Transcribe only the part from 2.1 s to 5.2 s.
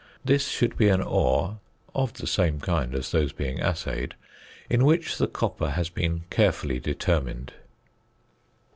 the same kind as those being assayed) in which